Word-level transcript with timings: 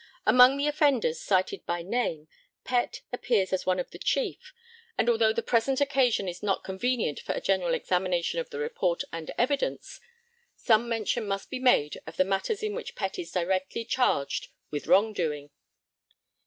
Among 0.25 0.57
the 0.57 0.65
offenders 0.65 1.19
cited 1.21 1.63
by 1.67 1.83
name, 1.83 2.27
Pett 2.63 3.01
appears 3.13 3.53
as 3.53 3.67
one 3.67 3.77
of 3.79 3.91
the 3.91 3.99
chief, 3.99 4.51
and 4.97 5.07
although 5.07 5.31
the 5.31 5.43
present 5.43 5.79
occasion 5.79 6.27
is 6.27 6.41
not 6.41 6.63
convenient 6.63 7.19
for 7.19 7.33
a 7.33 7.39
general 7.39 7.75
examination 7.75 8.39
of 8.39 8.49
the 8.49 8.57
report 8.57 9.03
and 9.13 9.29
evidence, 9.37 9.99
some 10.55 10.89
mention 10.89 11.27
must 11.27 11.51
be 11.51 11.59
made 11.59 12.01
of 12.07 12.17
the 12.17 12.25
matters 12.25 12.63
in 12.63 12.73
which 12.73 12.95
Pett 12.95 13.19
is 13.19 13.31
directly 13.31 13.85
charged 13.85 14.47
with 14.71 14.87
wrong 14.87 15.13
doing. 15.13 15.51